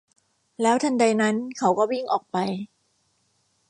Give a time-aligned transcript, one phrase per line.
[0.61, 2.37] แล้วทันใดนั้นเขาก็วิ่งออกไป